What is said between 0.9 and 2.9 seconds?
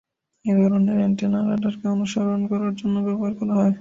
antenna রাডারকে অনুসরণ করার